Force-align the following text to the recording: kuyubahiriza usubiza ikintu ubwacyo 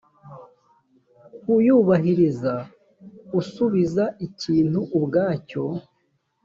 kuyubahiriza 1.41 2.53
usubiza 3.39 4.05
ikintu 4.27 4.79
ubwacyo 4.97 5.63